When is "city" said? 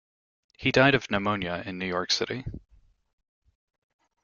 2.11-2.43